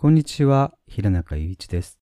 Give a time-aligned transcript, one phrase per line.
[0.00, 1.98] こんにちは、平中祐一です。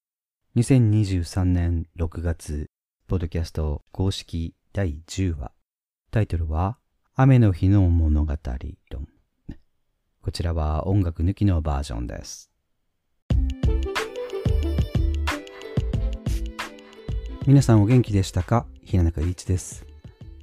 [0.56, 2.68] 2023年6月、
[3.08, 5.50] ポッドキャスト公式第10話。
[6.10, 6.76] タイトルは、
[7.14, 8.34] 雨の日の物語
[8.90, 9.08] 論。
[10.20, 12.50] こちらは音楽抜きのバージョンです。
[17.46, 18.66] 皆さんお元気でしたか？
[18.84, 19.86] 平中祐一です。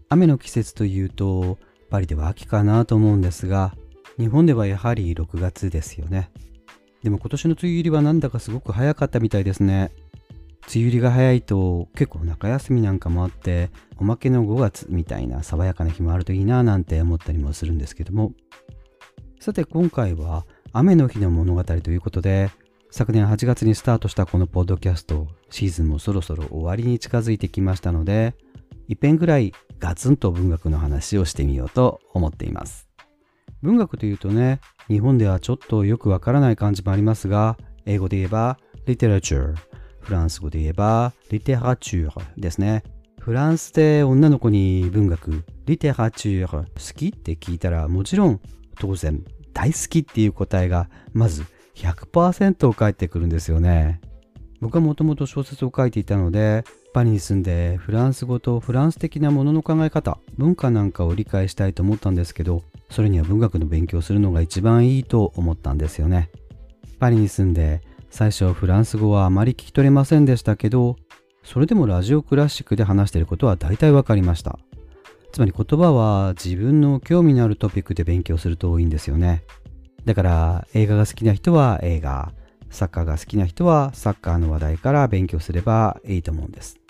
[0.10, 1.60] 雨の季節というと、
[1.92, 3.76] パリでは秋かなと思うんですが、
[4.18, 6.32] 日本ではやはり6月ですよね。
[7.04, 9.92] でも今年の梅雨入りはなんだかすごく早かったみたいですね。
[10.66, 18.32] 梅雨入りが早いと結構中休みなんかもあって、おまけの5月みたいな爽やかな日もあるといいななんて思ったりもするんですけども。
[19.40, 22.50] さて今回は雨の日の物語ということで、
[22.90, 28.34] 昨年8月にスタートしたこのポッドキャスト、シーズンもそろそろ終わりに近づいてきましたので、
[28.88, 32.93] 一遍ぐらいガツンと文学の話をしてみようと思っています。
[33.64, 39.56] 文学というとね、日本ではちょっとよくわからない感じもありますが、英語で言えば literature、
[40.02, 42.84] フランス語で言えば literature ですね。
[43.22, 48.42] フランスで女の子に文学、literature 好きって聞いたらもちろん
[48.78, 54.02] 当然大好きっていう答えがまず100%返ってくるんですよね。
[54.60, 66.30] 僕はもともと小説を書いていたので、パリに住んでフランス語とフランス的なものの考え方、文化なんかを理解したいと思ったんですけど、それには文学の勉強するのが一番いいと思ったんですよね。
[67.00, 70.96] パリに住んで、最初フランス語はあまり聞き取れませんでしたけど、
[71.44, 74.60] それでもラジオクラシックで話していることは大体わかりました。
[75.32, 79.44] つまり言葉は自分の興味のあるトピックで勉強するといいんですよね。
[80.06, 82.32] だから映画が好きな人は映画、
[82.70, 86.83] サッカーが好きな人はサッカーの話題から勉強すればいいと思うんです。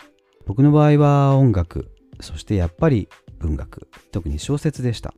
[0.45, 3.07] 僕の場合は音楽、そしてやっぱり
[3.39, 5.13] 文学、特に小説でした。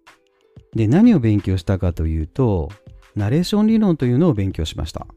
[0.73, 2.69] で、何を勉強したかというと、
[3.15, 5.07] ナレーション理論というのを勉強しました。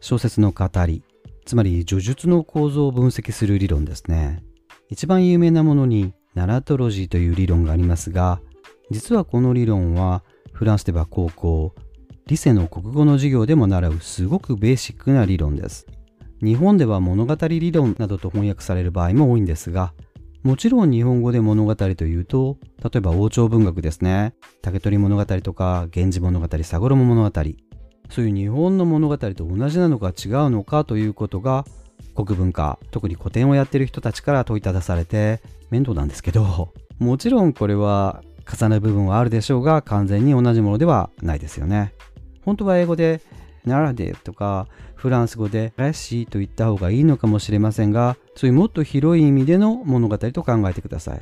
[0.00, 1.02] 小説の語り、
[1.44, 4.42] つまり叙述の構造を分析する理論ですね。
[4.88, 8.40] 一番有名なものにナラトロジーという理論がありますが、
[8.90, 10.22] 実はこの理論は
[10.52, 11.74] フランスでは高校、
[12.26, 15.86] リセの国語の授業でも習うすごくベーシックな理論です。
[16.42, 19.92] 日本では物語理論などと翻訳される場合も多いんですが、
[20.42, 24.34] もちろん日本語で物語というと、例えば王朝文学ですね。
[24.62, 27.42] 竹取物語とか、源氏物語、佐五郎物語。
[28.10, 31.64] そういう日本の物語と同じなのか違うのかということが、
[32.14, 41.92] 国文化、特に古典をやってる人たちから問いただされて面倒なんですけど、もちろんこれは重なる部分はあるでしょうが、完全に同じものではないですよね。
[42.44, 43.20] 本当は英語で
[43.64, 44.68] ナラデとか
[45.06, 51.20] フランス語でレッシと言った方がいいのかもしれませんが、そういうもっと広い意味での物語と考えてください。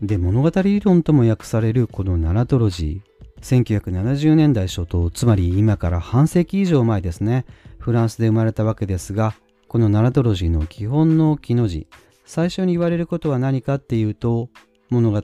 [0.00, 3.42] で、物語理論とも訳されるこのナラトロジー。
[3.42, 7.44] 1970年代初頭、つまり今から半世紀以上前ですね。
[7.78, 9.34] フランスで生まれたわけですが、
[9.68, 11.88] このナラトロジーの基本の木の字。
[12.24, 14.48] 最初に言われることは何かっていうと、
[14.88, 15.20] 物語。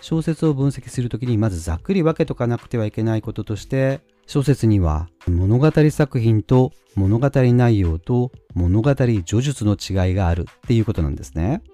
[0.00, 11.64] 小説を分析するときにまずざっくり分けとかなくてはいけないこととして、小説には物語作品と物語内容と物語叙述の違いがあるっていうことなんですね。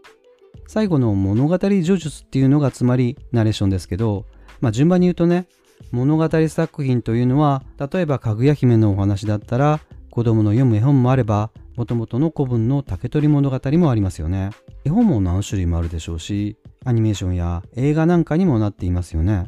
[0.66, 4.24] 最後の物語叙述っていうのがつまりナレーションですけど、
[4.62, 5.48] まあ順番に言うとね、
[5.90, 14.48] 物語作品というのは、例えばかぐや姫のお話だったら、子供の読む絵本もあれば、もともとの古文の竹取物語もありますよね。
[14.86, 16.56] 絵本も何種類もあるでしょうし、
[16.86, 19.44] アニメーションや映画なんかにもなっていますよね。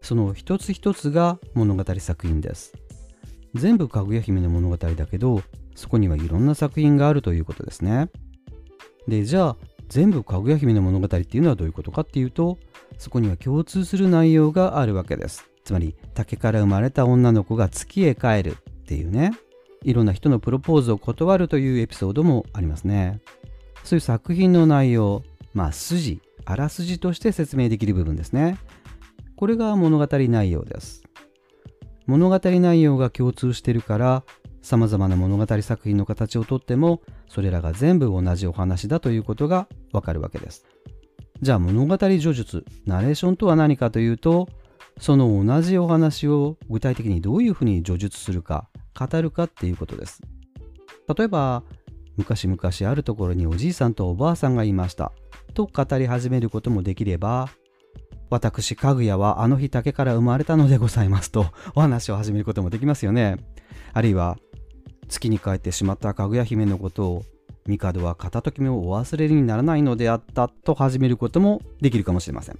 [0.00, 2.74] その一つ一つが物語作品です。
[3.54, 5.42] 全部かぐや姫の物語だけど、
[5.74, 8.10] そこにはいろんな作品があるということですね。
[9.08, 9.56] で、じゃあ、
[9.88, 12.58] 全部かぐや姫の物語っていうのはどういうことかっていうと、
[12.96, 15.50] そこには共通する内容があるわけです。
[15.64, 19.32] つまり、竹から生まれた女の子が月へ帰るっていうね、
[19.82, 23.20] いろんな人のプロポーズを断るというエピソードもありますね。
[23.82, 25.22] そういう作品の内容、
[25.54, 28.58] まあ筋、あらすじとして説明できる部分ですね。
[29.40, 31.02] これが物語内容です。
[32.04, 34.22] 物語内容が共通してるから、
[34.60, 40.66] 様々な物語作品の形をとっても、それらが全部同じお話だということがわかるわけです。
[41.40, 44.46] じゃあ物語叙述、ナレーションとは何かというと、
[44.98, 50.20] その同じお話を具体的にどういうふうに叙述するか、語るかっていうことです。
[51.16, 51.64] 例えば、
[52.18, 55.12] 昔々あるところにおじいさんとおばあさんがいました。
[55.54, 57.48] と語り始めることもできれば、
[58.30, 63.36] 私、かぐやはあの日竹から生まれたのでございますと お話を始めることもできますよね。
[63.92, 64.38] あるいは、
[65.08, 67.24] 月に帰ってしまったかぐや姫のことを、
[67.66, 72.58] 帝は片時もお忘れにならないのであったと始めることもできるかもしれません。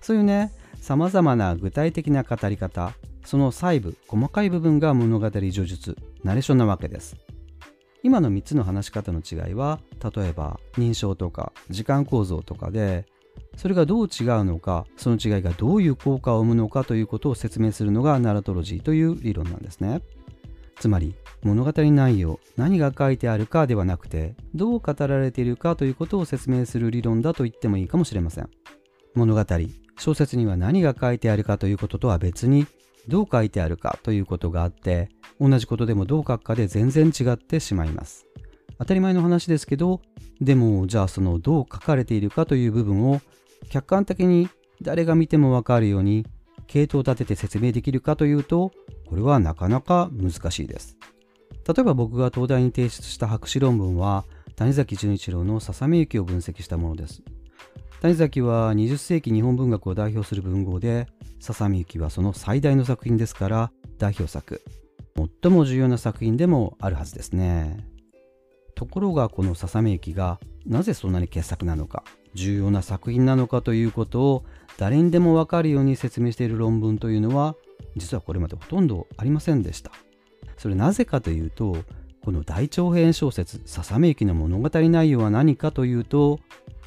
[0.00, 2.94] そういうね、様々な具体的な語り方、
[3.24, 7.16] その細部細かい部分が物語叙述ナレーションなわけです
[8.02, 13.06] 今の3つの話し方の違いは例えば認証とか時間構造とかで
[13.56, 20.02] それがどう違うのかその違いがどういう効果を生むのかということを説明するのがナラトロジーという理論なんですね。
[20.78, 28.48] つまり物語内容何が書いてあるかではなくてどう語られているかということを説明する理論だと言ってもいいかもしれません。
[29.14, 29.44] 物語
[29.98, 32.66] 小説には何が書いてあるかということとは別に
[33.08, 38.26] どう書いてあるかということがあって同じことでもどう書くかで全然違ってしまいます。
[38.80, 40.00] 当たり前の話ですけど
[40.40, 43.20] でもじゃあそのどう書かれているかという部分を
[43.68, 44.48] 客観的に
[44.80, 46.26] 誰が見てもわかるように
[46.66, 48.72] 系統を立てて説明できるかというと
[49.06, 50.96] これはなかなか難しいです。
[51.68, 54.24] 例えば僕が東大に提出した博士論文は
[54.56, 57.22] 谷崎潤一郎の「ささめ雪」を分析したものです。
[58.00, 61.06] 谷崎は20世紀日本文学を代表する文豪で
[61.38, 64.62] 「ささめ雪」はその最大の作品ですから代表作。
[65.42, 67.89] 最も重要な作品でもあるはずですね。
[68.80, 74.44] ところがこの「ささめ雪」がなぜそんなに傑作なのか重要な作品なのかということを
[74.78, 77.56] 誰にでも分かるように説明している論文というのは
[77.94, 79.92] 実はこれまでほとんどありませんでした。
[80.56, 81.76] それなぜかというと
[82.24, 86.40] この大長編小説「ささめ雪」の物語内容は何かというと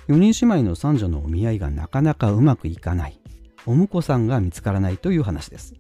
[0.08, 3.20] 4人姉妹の三女のお見合いがなかなかうまくいかない
[3.68, 5.76] お婿さんが見つからないという話です。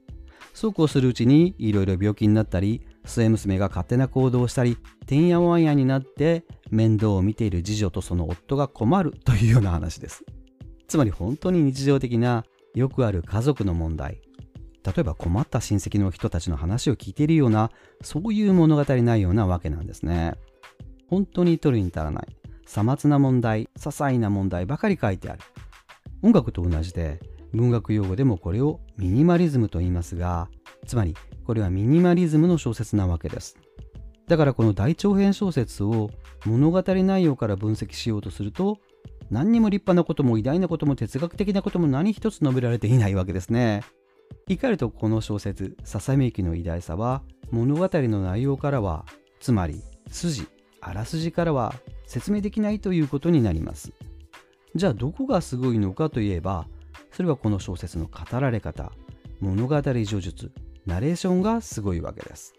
[0.53, 10.23] そうこうするうちにいろいろ病気になったり末娘が勝手な行動をしたりてんやわんやになって面倒を見ている次女とその夫が困るというような話です。
[10.87, 12.43] つまり本当に日常的な
[12.75, 14.21] よくある家族の問題。
[14.85, 17.71] 例えば困った親戚の人たちの話を聞いているような
[18.01, 20.33] そういう物語ないようなわけなんですね。
[21.09, 22.27] 本当に取るに足らない
[22.65, 25.39] さまつな問題些細な問題ばかり書いてある。
[26.21, 27.19] 音楽と同じで
[27.53, 30.49] 文学用語でもこれをミニマリズムと言いますが
[30.87, 31.15] つまり
[31.45, 33.57] これはミニマリズムの小説なわけです。
[34.27, 36.09] だからこの大長編小説を
[36.45, 38.77] 物語内容から分析しようとすると
[39.29, 43.83] 何にも立派なことも偉大なことも哲学的なことも何一つ述べられていないわけですね。
[44.47, 49.05] 言い換えるとこの小説「ささめきの偉大さは物語の内容からは
[49.39, 50.47] つまり筋
[50.81, 51.75] あらすじからは
[52.07, 53.93] 説明できないということになります。
[54.75, 56.67] じゃあどこがすごいのかといえば
[57.11, 58.91] それはこの小説の語られ方
[59.39, 60.51] 物語叙述
[60.85, 62.53] ナレーションがすごいわけです。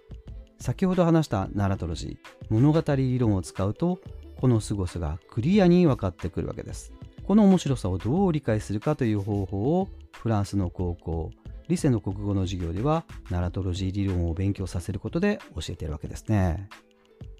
[0.58, 4.00] 先ほど話したナラトロジー物語理論を使うと
[4.40, 6.92] この凄さがクリアに分かってくるわけです。
[7.26, 11.30] この面白さをどう理解するかという方法をフランスの高校
[11.68, 16.68] リセの国語の授業ではナラトロジー理論を勉強させることで教えているわけですね。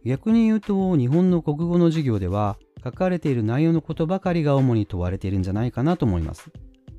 [0.04, 6.50] 逆に言うと日本の国語の授業では書かれている内容のことばかりが主に問われているんじゃないかなと思います。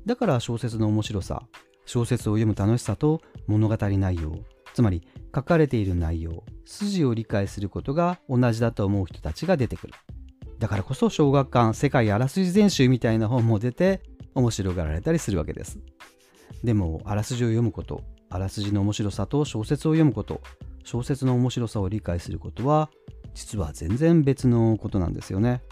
[0.04, 1.42] だから小説の面白さ
[1.84, 4.38] 小説を読む楽しさと物語内容
[4.74, 5.02] つまり
[5.34, 9.94] 書かれている内容筋を理解することが同じだと思う人たちが出てくる。
[10.58, 14.02] だからこそ小学館世界あらすじ全集みたいな本も出て
[14.34, 15.78] 面白がられたりするわけです。
[16.64, 20.40] でもあらすじを読むことあらすじの面白さと小説を読むこと
[20.84, 22.90] 小説の面白さを理解することは
[23.34, 25.62] 実は全然別のことなんですよね。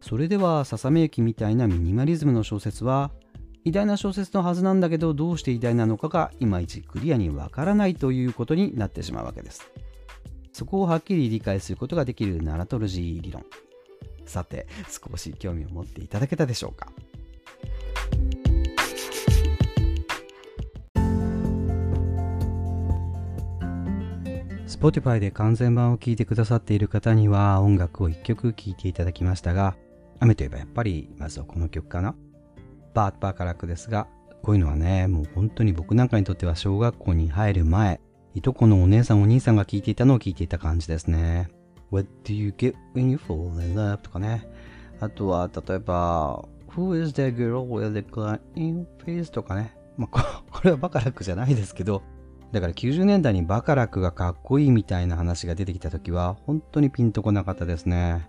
[0.00, 3.12] それではささめ駅みたいなミニマリズムの小説は
[3.64, 9.70] 偉大な小説のはずなんだけどどうして偉大なのかがいまいちクリアにわからないということになってしまうわけです。
[10.52, 13.44] そこをはっきり理解することができるナラトロジー理論。
[14.26, 16.88] さて少し興味を持っていただけたでしょうか。
[24.66, 29.76] Spotify で完全版を聴いてくださっている方には音楽を1曲聴いていただきましたが
[30.18, 32.16] 雨といえばやっぱりまずはこの曲かな。
[32.94, 34.06] バーバカラクですが、
[34.42, 38.00] こういうのはね、もう本当に僕なんかにとっては小学校に入る前、
[38.34, 41.48] いとこのお姉さんお兄さんが聞いていたのを聞いていた感じですね。
[41.90, 43.98] What do you get when you fall in love?
[43.98, 44.48] とかね。
[45.00, 49.30] あとは、例えば、Who is that girl with the glowing face?
[49.30, 49.76] とかね。
[49.96, 52.02] まあ、 これはバカラクじゃないですけど、
[52.50, 58.28] だから90年代にバカラクがかっこいいみたいな話が出てきた時は、本当にピンとこなかったですね。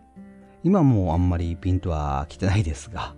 [0.64, 3.16] 今もあんまりピンとは来てないですが。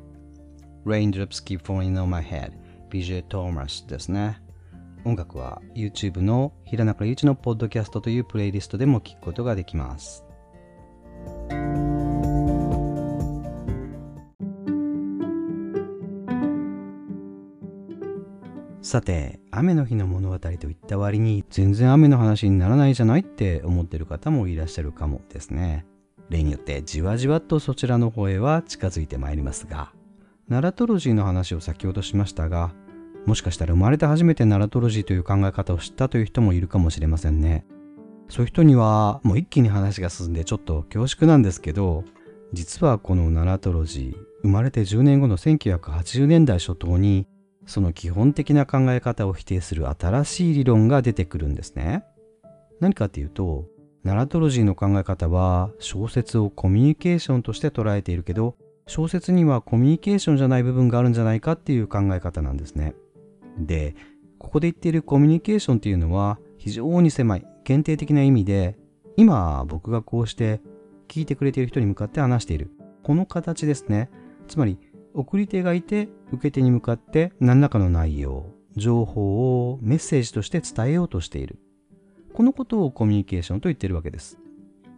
[0.86, 2.52] Raindrops Keep Falling on My Head
[2.90, 4.40] BJ トーマスですね。
[5.04, 10.24] 音楽は YouTube の平中祐一のポッドキャストというプレイリストでも聴くことができます。
[18.82, 25.88] さて、雨の日の物語といった割に全然雨の話にならないじゃないって思ってる方もいらっしゃるかもですね。
[26.30, 29.92] 例によってじわじわとそちらの方へは近づいてまいりますが、
[30.48, 32.72] ナラトロジーの話を先ほどしましたが、
[33.26, 37.66] もしかしたら生まれて初めてナラトロジーという考え方を知ったという人もいるかもしれませんね。
[38.30, 42.04] そういう人にはもう一気に話が進んでちょっと恐縮なんですけど、
[42.54, 47.26] 実はこのナラトロジー、生まれて10年後の1980年代初頭に、
[47.66, 52.04] その基本的な考え方を否定する新しい理論が出てくるんですね。
[52.80, 53.66] 何かっていうと、
[54.04, 58.56] ナラトロジーの考え方は小説をコミュニケーションとして捉えているけど、
[58.88, 62.94] 小説にはコミュニケーションじゃない部分があるんじゃないかっていう考え方なんですね。
[63.58, 63.96] で、
[64.38, 68.78] ここで言っているコミュニケーションっていうのは非常に狭い、限定的な意味で、
[69.18, 70.62] 今僕がこうして
[71.08, 72.70] 聞いてくれている人に向かって話している。
[73.04, 74.10] この形ですね。
[74.48, 74.78] つまり、
[75.14, 81.58] 送り手がいて、受け手に向かって何らかの内容、情報をメッセージとして伝えようとしている。
[82.34, 84.38] このことをコミュニケーションと言っているわけです。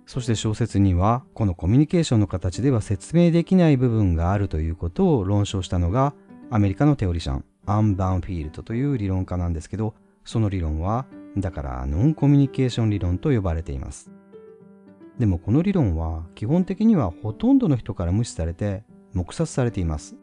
[0.07, 6.13] そして小説には、このコミュニケーションの形では説明できない部分があるということを論証したのが、
[6.49, 14.09] アメリカのテオリシャン、アン・バンフィールドという理論家なんですけど、その理論は、だからノンコミュニケーション理論と呼ばれています。
[15.19, 18.83] でもこの理論は基本的にはほとんどの人から無視されて
[19.13, 20.15] 黙殺されています。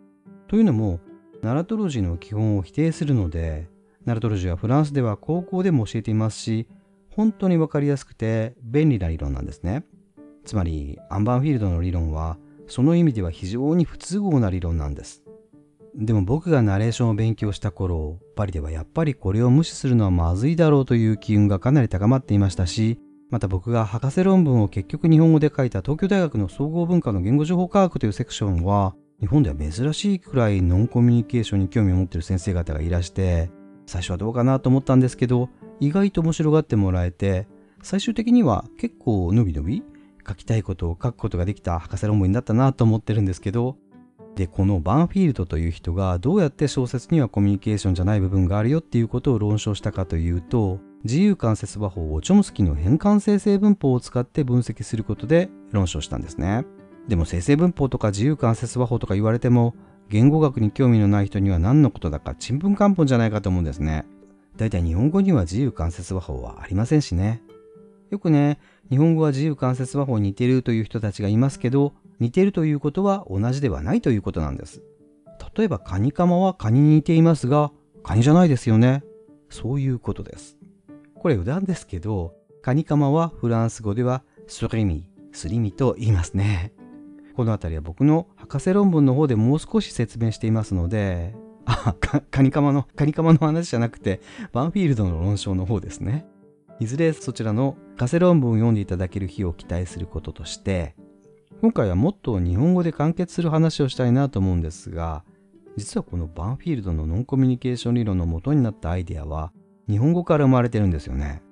[0.48, 0.98] というのも、
[1.42, 3.68] ナラトロジーの基本を否定するので、
[4.06, 6.66] ナラトロジーはフランスでは高校でも教えていますし、
[7.14, 9.84] 本当にわかりやすくて便利な理論なんですね。
[10.44, 15.22] つまり、アンバーフィールドの理論は、その意味では非常に不都合な理論なんです。
[15.94, 22.98] でも僕がナレーションを勉強した頃、パリではやっぱりこれを無視するのはまずいだろうという機運がかなり高まっていましたし、
[23.30, 33.50] また僕が博士論文を結局日本語で書いた東京大学の総合文化の言語情報科学というセクションは、日本では珍しいくらいノンコミュニケーションに興味を持っている先生方がいらして、
[33.86, 35.48] 最初はどうかなと思ったんですけど、
[35.80, 37.46] 意外と面白がってもらえて、
[37.82, 39.82] 最終的には結構伸び伸び
[40.26, 43.76] 書きたいことを書くことができた博士論文になったなと思ってるんですけど、
[44.36, 56.64] で、このバンフィールドという人がどうやって小説にはコミュニケーションじゃない部分があるよっていうことを論証したかというと、自由関節和法をチョムスキーの変換生成文法を使って分析することで論証したんですね。
[57.08, 59.74] でも生成文法とか自由関節和法とか言われても、
[60.08, 64.06] 言語学に興味のない人には何のことだかちんぷんかんぷんじゃないかと思うんですね。
[64.56, 67.42] だいたい日本語には自由関節和法はありませんしね。
[68.10, 74.82] よくね、日本語は自由関節和法に似ているという人たちがいますけど、似ているということは同じではないということなんです。
[75.56, 79.02] 例えばカニカマはカニに似ていますが、カニじゃないですよね。
[79.48, 80.56] そういうことです。
[81.16, 86.72] これ余談ですけど、カニカマはフランス語ではスリミ、スリミと言いますね。
[87.34, 91.34] この辺りは僕の博士論文の方でもう少し説明していますので、
[91.66, 91.94] あ、
[92.30, 94.20] カニカマの、カニカマの話じゃなくて、
[94.52, 96.26] バンフィールドの論証の方ですね。
[96.80, 100.94] いずれそちらの博士論文を読んでいただける日を期待することとして、
[101.60, 105.24] 今回はもっと日本語で完結する話をしたいなと思うんですが、
[105.76, 109.52] 実はこのバンフィールドのノンコミュニケーション理論の元になったアイデアは、
[109.88, 111.42] 日本語から生まれてるんですよね。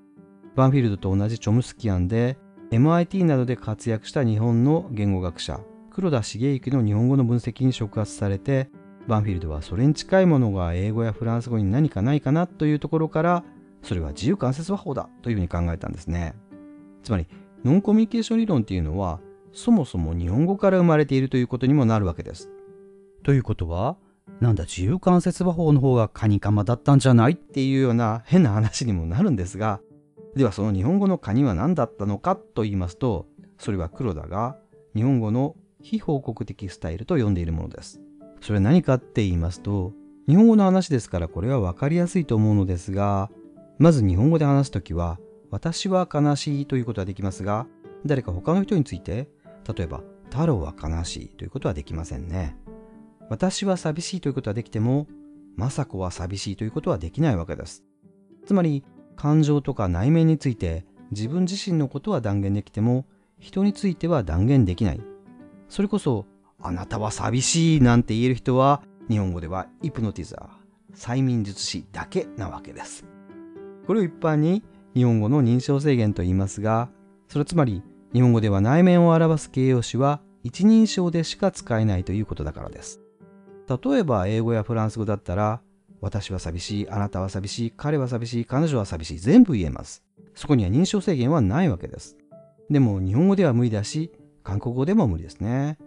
[0.55, 2.37] バンフィールドと同じチョムスキアンで
[2.71, 8.71] MIT などで活躍した日本の言語学者黒田茂之の日本語の分析に触発されて
[9.09, 13.45] バンフィールドはそれに近いものが英語やフランス語に何かないかなというところから
[13.83, 16.35] それは自由関節和法だというふうに考えたんですね。
[17.03, 17.27] つまり
[17.65, 19.21] ノンコミュニケーション理論っていうのは
[19.53, 22.49] そもそも日本語から生まれているということにもなるわけです。
[23.23, 23.97] ということは
[24.41, 29.81] なんだ自由関節和法の方がカニカマだったんじゃないっていうような変な話にもなるんですが
[30.35, 33.27] ではその日本語のカニは何だったのかと言いますと
[33.59, 34.57] それは黒田が
[34.95, 38.01] 日本語の非報告的スタイルと呼んでいるものです
[38.43, 39.93] それは何かって言いますと
[40.29, 43.31] 日本語の話ですからこれは分かりやすいと思うのですが
[43.79, 45.19] まず日本語で話すときは
[45.51, 47.67] 私は悲しいということはできますが
[48.05, 49.31] 誰か他の人について
[49.75, 52.59] 例えば太郎は悲しいということはできませんね
[53.33, 55.07] 私は寂しいということはできても、
[55.59, 57.83] 雅子は寂しいということはできないわけです。
[58.45, 58.85] つまり、
[59.17, 63.07] 感情とか内面について自分自身のことは断言できても、
[63.39, 65.01] 人については断言できない。
[65.71, 66.27] それこそ、
[66.63, 73.05] あなたは寂しいなんて言える人は、日本語ではイプノティザー、催眠術師だけなわけです。
[73.87, 74.63] これを一般に
[74.95, 76.89] 日本語の認証制限と言いますが、
[77.29, 83.01] それはつまり日本語では内面を表す形容詞は一人称でしか使えないということだからです。
[83.69, 85.61] 例えば英語やフランス語だったら、
[86.01, 90.03] 私は寂しい、あなたは寂しい、彼は寂しい、彼女は寂しい、全部言えます。
[90.35, 92.17] そこには認証制限はないわけです。
[92.71, 94.11] でも日本語では無理だし、
[94.43, 95.79] 韓国語でも無理ですね。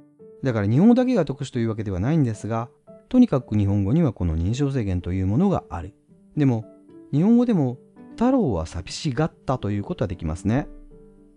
[0.46, 2.70] だから日本語だけが特殊というわけではないんですが、
[3.10, 5.96] とにかく日本語にはこの認証制限というものがある。
[6.38, 6.66] でも、
[7.12, 7.80] 日本語でも
[8.12, 10.68] 太郎は寂しがったということはできますね。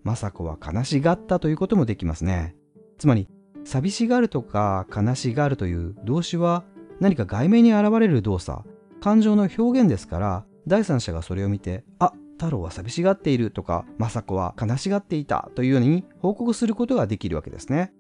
[0.05, 2.55] 雅子は悲しがったということもできますね。
[2.99, 3.29] つまり、
[3.65, 6.65] 寂しがるとか悲しがるという動詞は
[7.01, 8.63] 何か外面に現れる動作、
[9.01, 17.93] 感情の表現ですから第三者がそれを見てあ太郎は寂しがっているとか政子は悲しがっていたというように報告することができるわけですね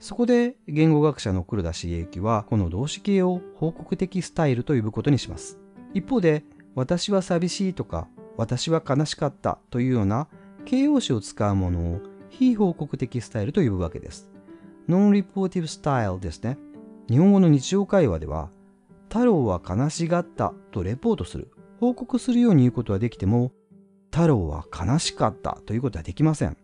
[0.00, 5.58] そこで言語学者の黒田茂之はこの動詞形を報告的スタイルと呼ぶことにします
[5.94, 6.42] 一方で
[6.74, 10.26] 私は寂しいとか私は悲しかったというような
[10.64, 14.30] 形容詞を使うものを非報告的スタイルと呼ぶわけです。
[14.88, 16.56] ノンリポーティブスタイルですね。
[17.08, 18.50] 日本語の日常会話では、
[19.08, 23.52] 太郎は悲しがったとレポートする、報告するように言うことはできても、
[24.10, 26.56] 太郎は悲しかったということはできません。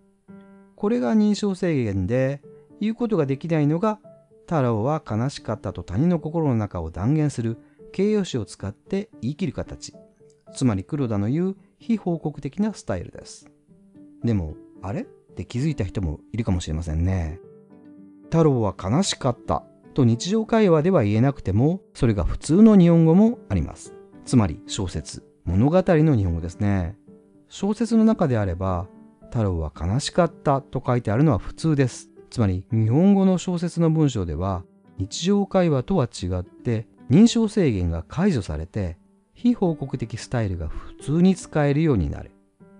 [0.76, 2.42] これが認証制限で、
[2.80, 3.98] 言うことができないのが、
[4.46, 7.58] 太郎は悲しかったと他人の心の中を断言する
[7.92, 9.94] 形容詞を使って言い切る形。
[10.54, 13.50] つまり黒田の言う非報告的なスタイルです。
[14.22, 15.02] でも、あれ？
[15.02, 17.40] って気づいた人もいるかもしれませんね。
[18.24, 19.64] 太郎は悲しかった
[19.94, 23.94] と日常会話では言えなくても、それが普通の日本語もあります。
[24.24, 26.96] つまり小説、物語の日本語ですね。
[27.48, 28.88] 小説の中であれば、
[29.24, 32.10] 太郎は悲しかったと書いてあるのは普通です。
[32.30, 34.64] つまり日本語の小説の文章では
[34.98, 38.96] 日常会話とは違って認証制限が解除されて
[39.34, 42.32] 非報告的スタイルが普通に使えるようになる。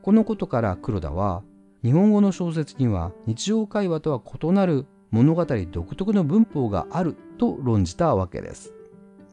[0.03, 1.43] このことから黒田は
[1.83, 8.73] 日本語の小説には日常会話とは異なる物語独特の文法があると論じたわけです。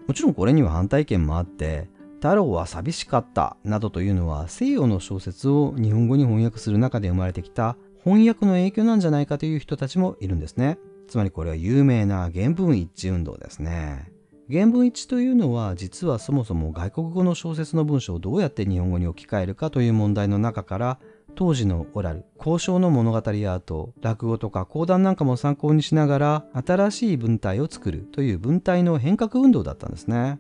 [0.08, 10.78] もちろんこれには反対意見もあって太郎は寂しかったなどというのは西洋の小説を日本語に翻訳する中で生まれてきた翻訳の影響なんじゃないかという人たちもいるんですね。
[11.08, 14.12] つまりこれは有名な原文一致運動ですね。
[14.52, 21.00] 原文一致というのは実はそもそも外国語の小説の文章をどうやって日本語に置き換えるかという問題の中から
[21.36, 30.40] 当時のオラル、交渉の物語アート、落語とか講談なんかも参考にしながら新しい文体を作るという文体の変革運動だったんですね。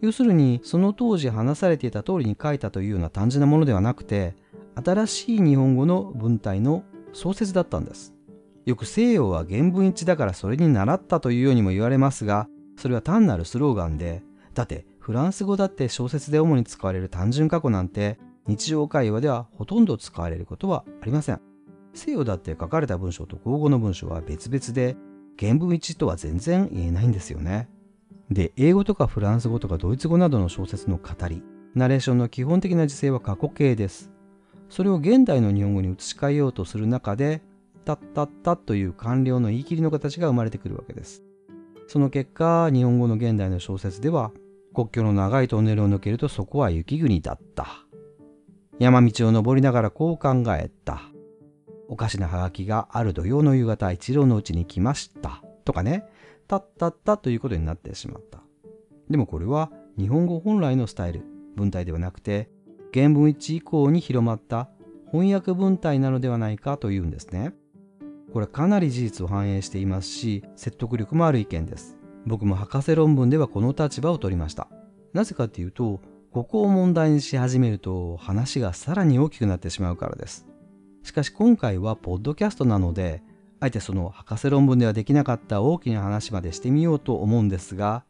[0.00, 4.36] 要するにその当時話されていた通りに書いたというような単純なものではなくて
[4.84, 8.14] 新しい日本語の文体の創設だったんです。
[8.66, 14.22] よく西洋は原文一致だからそれに習ったというようにも言われますが、それは単なるスローガンで、
[14.54, 21.40] だってフランス語だって小説で主に使われる単純過去なんて日常会話ではほとんど使われることはありません。
[21.94, 24.96] 西洋だって書かれた文章と口語の文章は別々で
[25.38, 27.68] 原文一致とは全然言えないんですよね。
[28.30, 31.42] で、英語とかフランス語とかドイツ語などの小説の語り、
[31.74, 34.10] ナレーションの基本的な時制は過去形です。
[34.68, 37.42] それを現代の日本語に移し替えようとする中で、
[37.84, 41.22] たったったという完了の言い切りの形が生まれてくるわけです。
[41.86, 44.30] その結果、日本語の現代の小説では、
[44.74, 47.66] 国境の長いトンネルを抜けるとそこは雪国だった。
[48.78, 51.00] 山道を登りながらこう考えた。
[51.88, 55.42] おかしなハガキがある土曜の夕方一郎のうちに来ました。
[55.64, 56.04] とかね、
[56.46, 58.40] たったったということになってしまった。
[59.10, 61.22] でもこれは日本語本来のスタイル、
[61.56, 62.50] 文体ではなくて、
[62.94, 64.68] 原文一致以降に広まった
[65.10, 67.52] 翻訳文体なのではないかというんですね。
[68.32, 71.96] これかなり事実を反映していますし、説得力もある意見です。
[72.26, 74.68] 僕も博士論文ではこの立場を取りました。
[75.14, 80.46] なぜかっていうと、ここを問題にし始めると話がさらに大きくなってしまうからです。
[81.02, 83.22] しかし今回はポッドキャストなので、
[83.60, 88.04] あえてその博士論文ではできなかった大きな話までしてみようと思うんですが、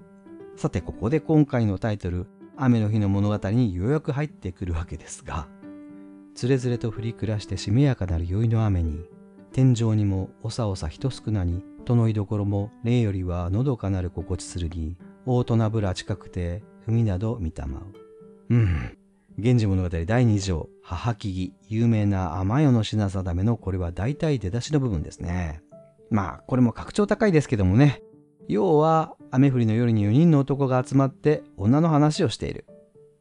[0.57, 2.27] さてここで今回のタイトル、
[2.61, 5.47] 雨の日の物語にようやく入ってくるわけですが、
[6.35, 9.05] つれづれと降り暮らしてしめやかなる宵の雨に、
[9.53, 18.55] 天井にもおさおさ人少なに、との居所も例よりはのどかなる心地するに、大人ぶら近くて、文など見たまう。
[18.55, 18.99] うん。
[19.37, 25.63] 源氏物語第2条、母木々、有名な天代の品定めのこれは大体出だしの部分ですね。
[26.11, 28.03] まあ、これも格調高いですけどもね。
[28.49, 32.65] 要は、雨降りの夜に4人の男が集まって女の話をしている。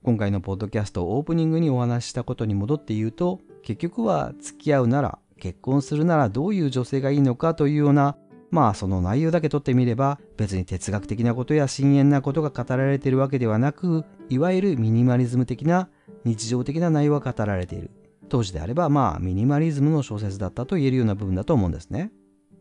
[0.01, 8.15] 今回のポッドキャストオープニングにお話ししたことに戻って言うと、結局は付き合うなら、結婚するならどういう女性がいいのかというような、
[8.51, 15.89] まあその内容だけ取ってみれば、別に哲学的なことや深遠なことが語られているわけではなく、いわゆるミニマリズム的な
[16.23, 17.91] 日常的な内容が語られている。
[18.29, 22.13] 当時であれば、まあミニマリズムの小説だったと言えるような部分だと思うんですね。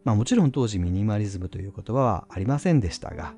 [0.06, 3.34] まあもちろん当時ミニマリズムという言葉はありませんでしたが、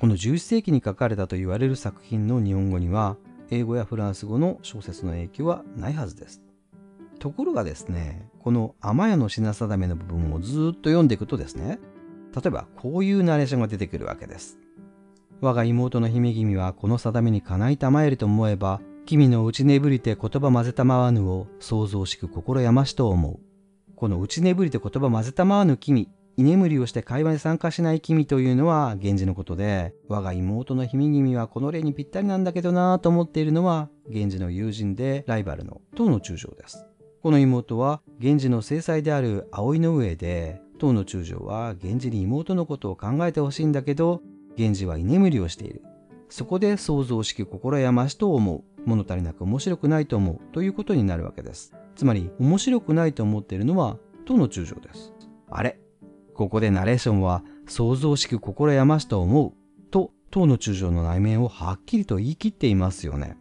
[0.00, 3.16] この11世紀に書かれたと言われる作品の日本語には、
[3.50, 6.42] 英語やフランス語の小説の影響はないはずです。
[7.20, 11.78] ところがですね、この天屋の品定めの部分をずっと読んでいくとですね、
[12.34, 14.58] 例えばこういうナレーションが出てくるわけです。
[15.40, 23.47] 我が妹の姫君はこの定めにかないたまえると思えば、君の内ねぶりて言葉混ぜたまわぬを想像しく心やましと思う。
[23.98, 36.86] この内ねぶりて言葉混ぜたまわぬ君居眠りをして会話に参加しない君というのは源氏のことで、我が妹の姫君はこの例にぴったりなんだけどなぁと思っているのは、源氏の友人でライバルの唐の中将です。
[37.24, 44.22] この妹は源氏の正妻である葵の上で、唐の中将は源氏に妹のことを考えてほしいんだけど、
[44.56, 45.82] 源氏は居眠りをしている。
[46.28, 48.77] そこで想像しき心やましと思う。
[48.88, 50.40] 物足りなく面白くないと思う。
[50.52, 51.74] ということになるわけです。
[51.94, 55.12] つまり、面白くないと思っているのは、唐の中将です。
[55.50, 55.78] あれ？
[56.34, 59.52] ここでナレーションは、想像しき心やましと思う。
[59.90, 63.36] と、唐の中将の内面をはっきりと言い切っていますよね。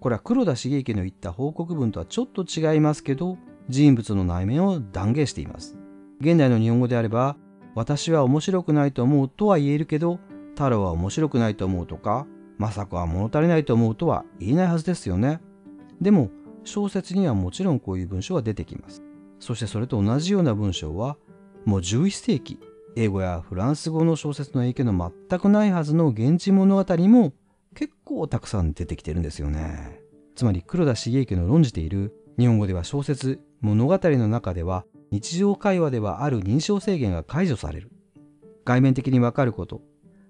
[0.00, 3.36] これは黒田茂之の言った報告文とはちょっと違いますけど、
[3.68, 5.76] 人物の内面を断言しています。
[6.20, 7.36] 現代の日本語であれば、
[7.74, 10.18] 私は面白くないと思うとは言えるけど、
[10.54, 12.26] 太郎は面白くないと思うとか、
[12.58, 15.40] 雅子は物足りないと思うとは言えないはずですよね。
[16.00, 16.30] でも、
[16.64, 19.02] 小説にはもちろんこういう文章は出てきます。
[19.40, 21.16] そしてそれと同じような文章は、
[21.64, 22.58] もう11世紀、
[22.96, 27.32] 英語やフランス語の小説の影響の全くないはずの現地物語も
[27.74, 30.00] 結構たくさん出てきてるんですよね。
[30.34, 37.90] つまり黒田茂之の論じている日本語では小説、物語の中では日常会話ではある認証制限が解除される。
[38.64, 39.80] 外面的にわかること、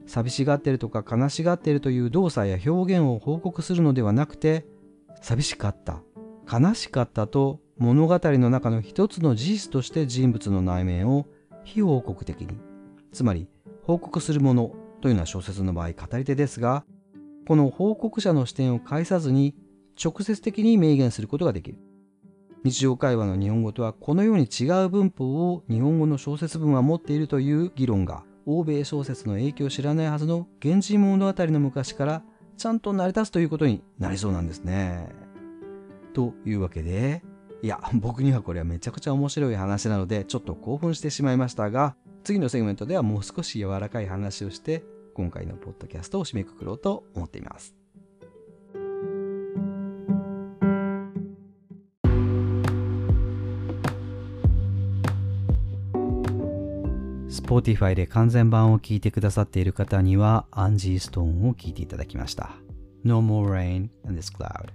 [0.09, 4.66] 寂しがってるとか悲しがってるという動作や表現を報告するのではなくて、
[5.21, 6.03] 寂しかった、
[6.51, 11.27] 悲しかったと物語の中の一つの事実として人物の内面を
[11.62, 12.59] 非報告的に、
[13.12, 13.49] つまり
[13.83, 16.85] 報告するものというのは小説の場合語り手ですが、
[17.47, 19.55] この報告者の視点を介さずに
[20.03, 21.79] 直接的に明言することができる。
[22.64, 32.22] 日常会話の日本語とはこのように違う文法を日本語の小説文は持っているという議論が欧米小説の影響を知らないはずの源氏物語の昔から
[32.56, 35.11] ちゃんと成り立つということになりそうなんですね。
[36.14, 37.22] というわけで、
[37.62, 44.82] いや、僕にはこれはめちゃくちゃ面白い話なのでちょっと興奮してしまいましたが、次のセグメントではもう少し柔らかい話をして
[45.12, 47.74] 今回のポッドキャストを締めくくろうと思っています。
[57.48, 62.50] Spotify で完全版を聞いてくださっている方にはアンジーストーンを聞いていただきました。
[63.04, 64.66] No more rain in this cloud.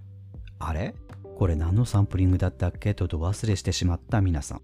[0.57, 0.95] あれ？
[1.37, 2.95] これ何のサンプリングだったっけ？
[2.95, 4.61] とど忘れしてしまった皆さん。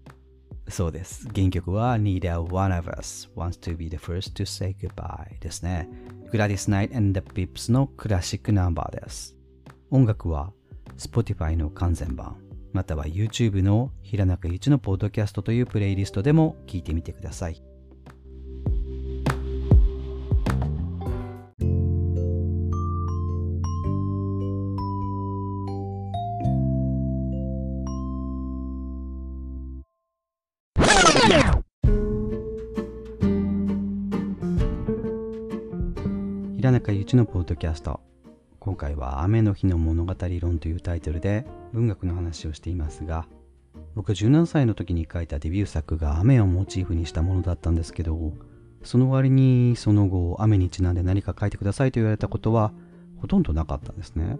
[0.68, 1.28] そうです。
[1.32, 5.88] 原曲は Neither one of us wants to be the first to say goodbye ですね。
[6.32, 9.36] Gladys Knight and the Pips のクラシックナンバーです。
[9.92, 10.52] 音楽は
[10.98, 12.38] Spotify の完全版、
[12.72, 17.62] または YouTube の平中一のポッドキャストというプレイリストでも聴いてみてください。
[37.10, 37.98] ちのポッドキャスト
[38.60, 43.26] 今回は雨の日の物語論というタイトルで文学の話をしていますが
[43.96, 48.32] 僕17歳の時に書いたデビュー作が雨をモチーフにしたものだったんですけど
[48.84, 52.72] その割にその後雨にちなんで何か書いてくださいと言われたことは
[53.20, 54.38] ほとんどなかったんですね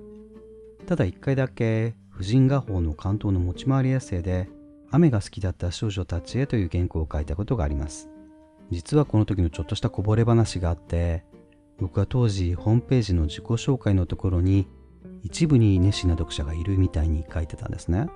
[0.87, 4.48] ただ一回だけ婦人画法の関東の持ち回りエッセイで
[4.92, 8.09] 雨が好きだった少女たちへという原稿を書いたことがあります
[8.70, 11.24] 実はこの時のちょっとしたこぼれ話があって
[11.81, 14.69] 僕は当時ホームページの自己紹介のところに
[15.23, 18.09] 一部に熱心な読者がいるみたいに書いてたんですね。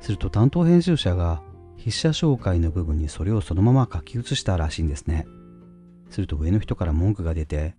[0.00, 1.42] すると担当編集者が
[1.76, 5.26] 筆者紹介の部分にそれをそのまま書き写したらしいんですね。
[6.10, 7.76] すると上の人から文句が出て、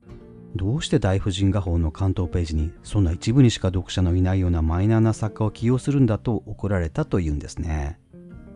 [0.55, 7.99] どうして大婦人画報の関東ページにそんな一部にしか読者のいないようなマイナーな作家を起用するんだと怒られたというんですね。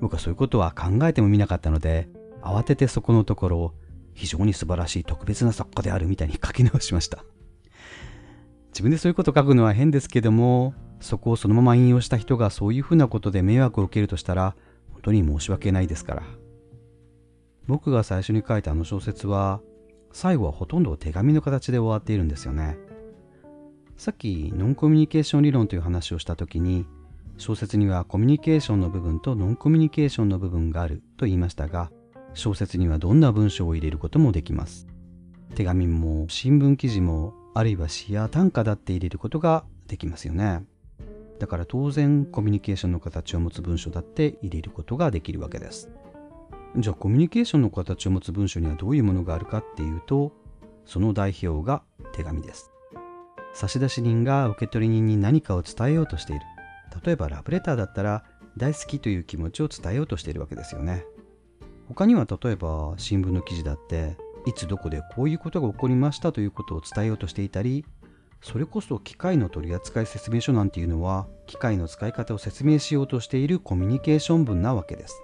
[0.01, 2.09] 僕はそういうことは考えてもみなかったので、
[2.41, 3.73] 慌ててそこのところを
[4.13, 7.23] 非常に素晴らしい特別な作家であるみたいに書き直しました。
[8.69, 14.55] 自分でそういうこと書くのは変ですけども、そこをそのまま引用した人がそういうふうなことで迷惑を受けるとしたら、
[14.91, 16.23] 本当に申し訳ないですから。
[17.67, 19.61] 僕が最初に書いたあの小説は、
[20.11, 22.77] 最後はほとんど手紙の形で終わっているんですよね。
[23.97, 26.85] さっきノンコミュニケーション理論という話をした時に、
[27.37, 31.91] 小説にはコミュニケーションの部分とノンコミュニケーションの部分があると言いましたが、
[32.33, 34.87] 小説にはどんな文章を入れることもできます。
[35.55, 40.63] 手紙も新聞記事もあるいは詩や短歌だって入れることができますよね。
[41.39, 45.89] だから当然コミュニケーションの形を持つ文章だって入れることができるわけです。
[46.77, 50.31] じゃあコミュニケーションの形を持つ文章にはどういうものがあるかっていうと、
[50.85, 52.71] その代表が手紙です。
[53.53, 56.41] 差出人が受取人に何かを伝えようとしている。
[57.05, 58.23] 例えばラブレターだったら
[58.57, 61.05] 大好きという気持ちを伝えようとしているわけですよね。
[61.87, 67.85] 他には例えば新聞の記事だっていつどこでこういうことが起こりましたということを伝えようとしていたり
[68.43, 75.21] それこそ機械の取扱説明書なんていうのは機械の使い方を説明しようとしているコミュニケーション文なわけです。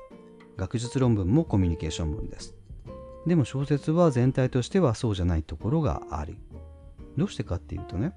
[0.56, 2.56] 学術論文もコミュニケーション文です。
[3.28, 6.38] でも小説は全体としてはそうじゃないところがある。
[7.18, 8.14] どうしてかっていうとね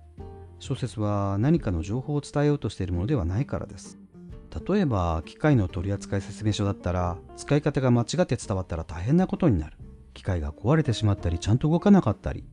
[0.61, 3.99] 小説は何かの情報を伝えようとしているものではないからです。
[4.67, 9.77] 例えば機械の取扱説明書だったら使い方が間違って伝わったら大変なことになる
[10.15, 12.45] 機械が壊れてしまったりちゃんと動かなかったり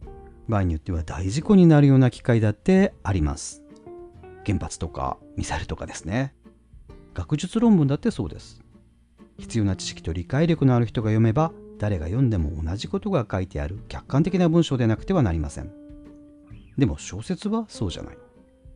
[0.48, 3.62] 場合によっては大事故になるような機械だってあります
[4.46, 6.34] 原発とかミサイルとかですね
[7.14, 8.62] 学術論文だってそうです
[9.38, 15.80] 必要な知識と理解力のある人が読めば誰が読んでも同じことが書いてある客観的な文章でなくてはなりません
[16.80, 18.18] でも小説はそうじゃない。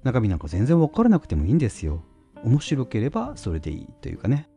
[0.04, 2.04] 中身なんか全然わからなくてもいいんですよ。
[2.44, 4.50] 面白ければそれでいいというかね。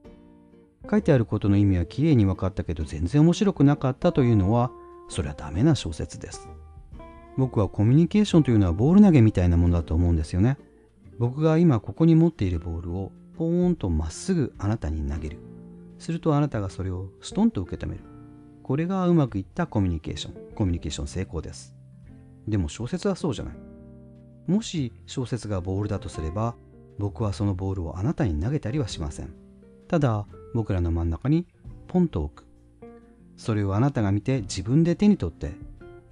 [0.89, 4.71] 書いてあることの意味はきれいに分かったけど全然面白くなかったというのは
[5.09, 6.49] それはダメな小説です。
[7.37, 10.59] 僕はコミュニケーションというのはボール投げみたいなものだと思うんですよね。
[11.19, 15.39] 僕が今ここに持っているボールをポーンとまっすぐあなたに投げる。
[15.99, 18.05] するとあなたがそれをストンと受け止める。
[18.63, 20.55] これがうまくいったコミュニケーション。
[20.55, 21.75] コミュニケーション成功です。
[22.49, 23.55] でも小説はそうじゃない。
[24.47, 26.55] もし小説がボールだとすれば、
[26.99, 29.35] 僕はそのボールをあなたに投げたりはしません。
[29.89, 31.47] ただ、僕らの真ん中に
[31.89, 32.47] ポンと置く。
[33.37, 35.53] それをあなたが見て自分で手に取って、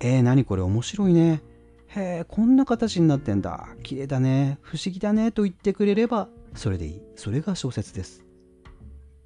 [0.00, 1.42] えー、何これ面白いね。
[1.88, 3.68] へえ、こんな形になってんだ。
[3.82, 4.58] 綺麗だね。
[4.62, 5.32] 不思議だね。
[5.32, 7.02] と言ってくれれば、それでいい。
[7.16, 8.24] それが小説です。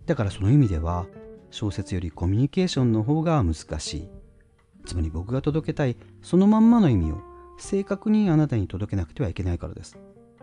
[0.07, 1.07] だからその意味では、
[1.51, 4.09] 小説よりコミュニケーションの方が難しい。
[4.87, 7.21] つまり僕が届けたいそのまんまの意味を
[7.59, 9.99] 正確にあなたに届けなくてはいけないからです。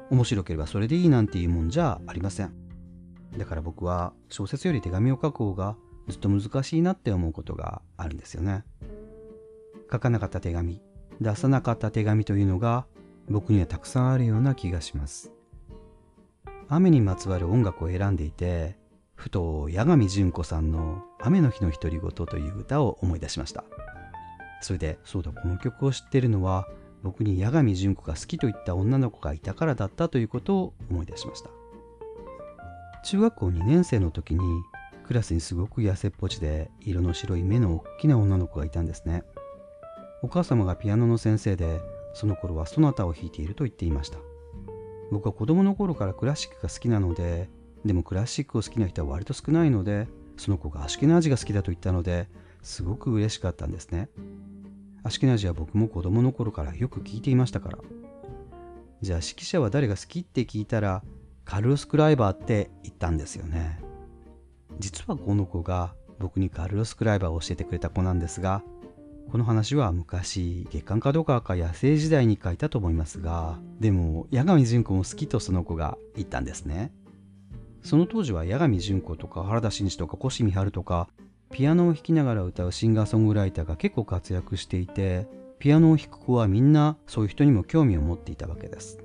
[0.10, 2.54] 面白ければそれでいいなんていうもんじゃありません。
[3.38, 5.76] だから僕は小説より手紙を書く方が
[6.08, 8.64] ずっと難しいなって思うことがあるんですよね。
[9.92, 10.82] 書かなかった手紙、
[11.22, 12.86] 出さなかった手紙というのが
[13.30, 15.32] 僕にはたくさんあるような気がします。
[16.68, 18.78] 雨にまつわる音楽を選んでいて、
[19.16, 23.64] ふと八神純子さんの雨の日の独り言という歌を思い出しました。
[24.62, 26.68] それで、そうだ、この曲を知ってるのは、
[27.06, 31.52] 僕に八神純子が好きといった女の子がいたからだったということを思い出しました。
[33.04, 34.42] 中学校2年生の時に、
[35.06, 39.24] クラスにすごく痩せっぽちで、色の白い目の大きな女の子がいたんですね。
[40.24, 41.80] お母様がピアノの先生で、
[42.16, 44.18] その頃はソナタを弾いていると言っていました。
[45.12, 47.50] 僕は子供の頃からクラシックが好きなので、
[47.86, 52.28] でもクラシックを好きな人は割と少ないので、その子がアシケナージが好きだと言ったので、
[52.64, 54.10] すごく嬉しかったんですね。
[55.06, 57.78] アシケナジは僕も子供の頃からよく聞いていましたから。
[59.02, 61.04] じゃあ指揮者は誰が好きって聞いたら、
[61.44, 63.80] カルロス・クライバーって言ったんですよね。
[64.80, 68.64] 実はこの子が僕にカルロス・クライバーを教えてくれた子なんですが、
[69.32, 76.92] この話は昔、月刊かどうかか野生時代に書いたと思いますが、でも、八神純子も好きとその子が言ったんですね。
[77.84, 81.10] その当時は八神純子とか原田真二とか小清美春とか
[81.56, 85.26] ピアノを弾きながら歌うシンガーソングライターが結構活躍していて
[85.58, 89.00] ピアノを弾く子はみんなそういう人にも興味を持っていたわけです。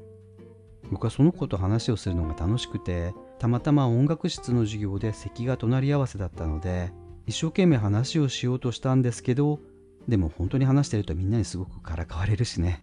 [0.91, 6.93] 僕はその子と話をするのが楽しくてたまたま音楽室の授業で席が隣り合わせだったので
[7.29, 9.61] 一生懸命話をしようとしたんですけど
[10.09, 12.83] でも本当に話してるとみんなにすごくからかわれるしね。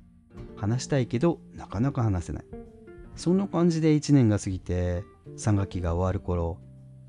[0.55, 2.45] 話したいけどなかなか話せない。
[3.17, 5.03] そんな感じで1年が過ぎて
[5.35, 6.57] 3学期が終わる頃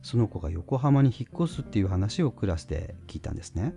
[0.03, 3.75] その子が横浜に引っ越すっていう話をクラスで聞いたんですね。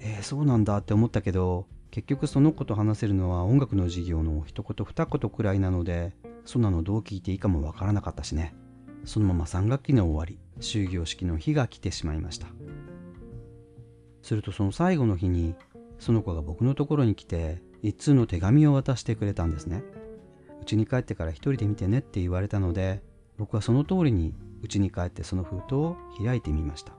[0.00, 6.12] えー、そうなんだって思ったけど結局その子と話せるのは音楽の授業の一言二言くらいなので
[6.44, 8.54] そんなのどう聞いていいかもわからなかったしね。
[9.04, 12.48] そのまま3学期の終わり終業式の日が来てしまいました。
[14.22, 15.54] するとその最後の日に
[15.98, 19.82] その子が僕のところに来て一通の手紙を渡してくれたんですね。
[20.60, 23.02] うちに帰ってから一人で見てねって言われたので
[23.38, 26.92] 僕はその通りに家に帰ってその封筒を開いてみました。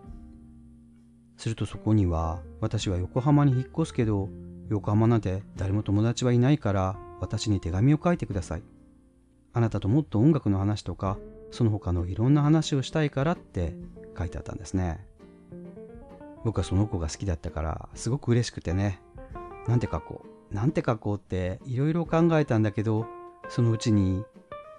[1.38, 4.30] するとそこには私は横浜に引っ越すけど
[4.70, 8.64] 横浜なんて誰も友達はいないから私に手紙を書いてください。
[9.54, 11.18] あなたともっと音楽の話とか
[11.52, 13.76] その他のいろんな話をしたいからって
[14.18, 15.06] 書いてあったんですね。
[16.46, 19.02] 僕はその子が好きだったからすごく嬉しくてね。
[19.68, 23.06] なんて書こうなんて書こうっていろいろ考えたんだけど
[23.50, 24.24] そのうちに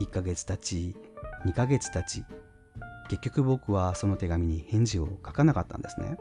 [0.01, 0.97] 1ヶ月経ち
[1.47, 2.25] 2ヶ月経ち
[3.11, 6.17] 結局僕はその手紙に返事を書かなかったんですね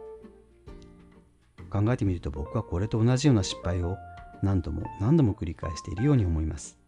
[1.69, 3.95] 考えてみると僕はこれと同じような失敗を
[4.41, 6.79] 何度も何度も繰り返しているように思います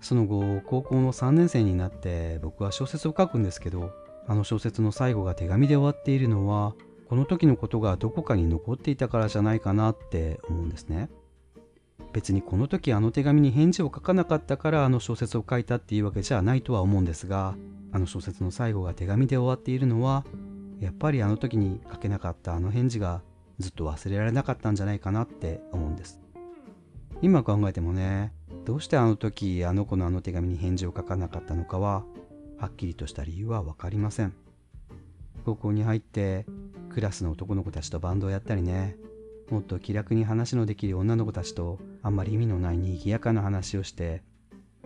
[0.00, 3.92] その後高校の3年生になって僕は小説を書くんですけど
[4.26, 6.74] あの小説の最後が手紙で終わっているのは
[7.08, 11.08] この時のことがどこかに残っていたからじゃないかなって思うんですね。
[12.12, 17.54] 別にこの時あの手紙に返事を書かなかったからあの小説を書いたっていうわけじゃないとは思うんですが
[17.92, 20.24] あの小説の最後が手紙で終わっているのは
[20.80, 23.22] やっぱりあの時に書けなかったあの返事が
[23.58, 26.20] ずっと忘れられなかったんじゃないかなって思うんです。
[27.20, 28.32] 今考えてもね
[28.64, 32.04] どうしてあの時あの子のあの手紙に返事を書かなかったのかは
[32.58, 34.34] はっきりとした理由は分かりません。
[35.44, 36.46] 高校に入って
[36.90, 38.96] クラスの男の子たちとバンドをやったりね
[39.50, 44.22] もっと気楽に話のできる女の子たちとあんまり意味のない賑やかな話をして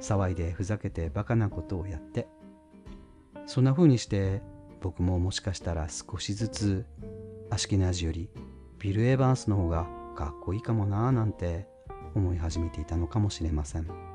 [0.00, 2.28] 騒いでふざけてバカなことをやって
[3.46, 4.42] そんな風にして
[4.80, 6.86] 僕ももしかしたら少しずつ
[7.50, 8.30] アシケナージより
[8.78, 11.66] ビル・エヴァンスの方がかっこいいかもなぁなんて
[12.14, 14.12] 思い始めていたのかもしれません。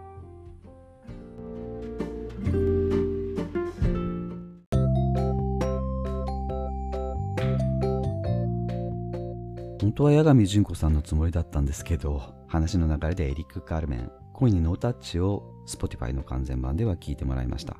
[9.87, 17.77] 本当は八神純子さんのつもりだったんですけど話の流れでエリック・カルメン恋にノータッチを Spotify の完全版では聞いてもらいました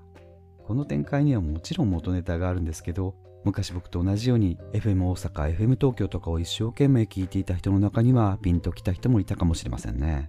[0.68, 10.28] この展開にはもちろん元ネタがあるんですけど昔僕と同じように FM 大阪 FM 東京とかを一生懸命聞いていた人の中にはピンときた人もいたかもしれませんね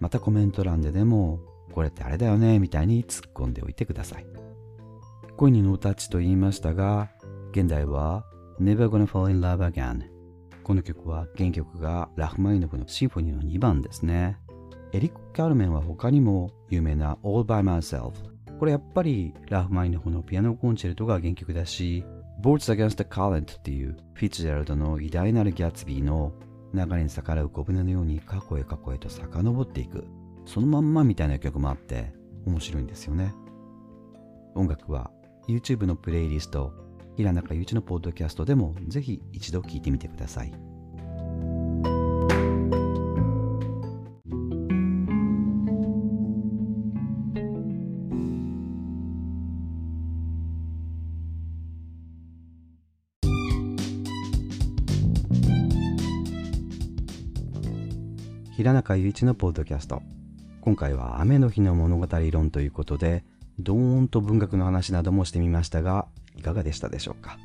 [0.00, 1.38] またコメント欄ででも
[1.72, 4.26] これってあれだよねみたいに突っ込んでおいてください
[5.36, 7.10] 恋にノータッチと言いましたが
[7.52, 8.24] 現代は
[8.60, 10.16] Never Gonna Fall in Love Again
[10.64, 14.36] この曲は原曲がラフマニノフのシンフォニーの2番ですね。
[14.92, 18.35] エリック・カルメンは他にも有名な All by Myself。
[18.58, 22.04] これやっぱりラフマニノフのピアノコンチェルトが原曲だし、
[22.42, 26.32] Boards Against the Current っていうフィッツジェラルドの偉大なるギャッツビーの
[26.74, 30.04] 流れに逆らう小舟のように過去へ過去へと遡っていく。
[30.44, 32.12] そのまんまみたいな曲もあって
[32.46, 33.34] 面白いんですよね。
[34.54, 35.10] 音楽は
[35.48, 36.72] YouTube のプレイリスト
[37.16, 40.52] 平中祐一のポッドキャストでもぜひ一度聞いてみてください。
[58.66, 60.02] 平中祐一のポッドキャスト。
[60.60, 63.22] 今回は雨の日の物語論ということで
[63.60, 67.38] ドーンと文学の話などもしてみましたがいかがでしたでしょうか？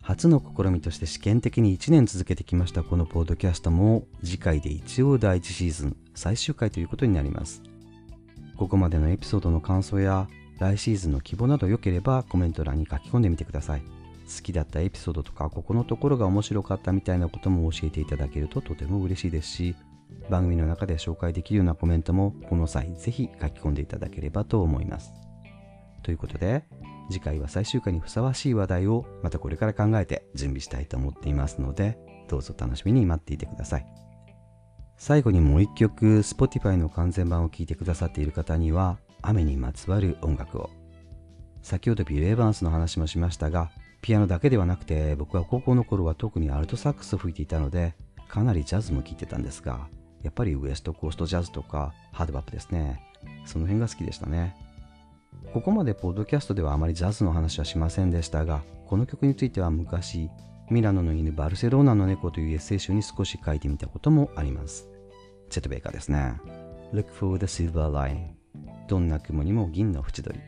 [0.00, 7.60] 初の試みとして試験的に1年続けてきましたこのポッドキャストも次回で一応第1シーズン最終回ということになります。
[8.56, 10.26] ここまでのエピソードの感想や
[10.58, 13.82] 来シーズンの希望など良ければコメント欄に書き込んでみてください。
[13.82, 19.76] 好きだったエピソードとかここのところが面白かったみたいなことも教えていただけるととても嬉しいですし
[20.28, 25.12] 番組の中で紹介できるようなコメントもこの際ぜひ書き込んでいただければと思います
[26.02, 26.64] ということで
[27.10, 33.86] 次回は最終回にふさわしい話題をまたこれから考えて準備したいと思っていますので、どうぞ楽しみに待っていてください。
[34.96, 40.70] 最後にもう一曲、Spotify の完全版を聴いてくださっている方には、雨にまつわる音楽を。
[41.62, 43.70] 先ほどビル・エヴァンスの話もしましたが、
[44.02, 47.94] ピアノだけではなくて、僕は高校の頃は特にアルトサックスを吹いていたので、
[48.28, 49.88] かなりジャズも聴いてたんですが、
[50.22, 53.00] やっぱりウエストコーストジャズとかハードバップですね。
[53.44, 54.56] その辺が好きでしたね。
[55.52, 60.28] ここまでポッドキャストではあまりジャズの話はしませんでしたが、この曲については昔、
[60.70, 64.88] ミラノの犬バルセロナの猫というエッセイ集に少し書いてみたこともあります。
[65.48, 66.34] チェット・ベイカーですね。
[66.92, 68.40] Look for the silver line
[68.88, 70.42] どんな雲にも銀の縁取り。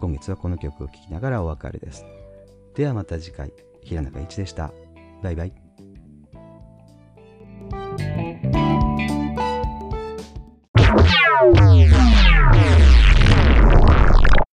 [0.00, 2.04] 今月はこの曲を聴きながらお別れです。
[2.74, 4.72] ではまた次回、平中一でした。
[5.22, 5.52] バイバイ。
[11.40, 11.97] Wow.